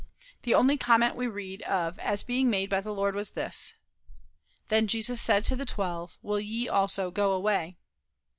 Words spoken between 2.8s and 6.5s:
the Lord was this: "Then said Jesus to the twelve: Will